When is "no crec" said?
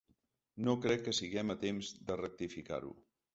0.67-1.03